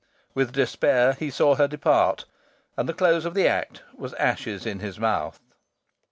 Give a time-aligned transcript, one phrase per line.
[0.33, 2.25] With despair he saw her depart,
[2.75, 5.39] and the close of the act was ashes in his mouth.